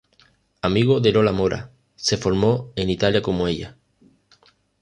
Amigo 0.63 0.99
de 0.99 1.11
Lola 1.11 1.31
Mora, 1.31 1.69
se 1.95 2.17
formó 2.17 2.71
en 2.75 2.89
Italia 2.89 3.21
como 3.21 3.47
ella. 3.47 3.77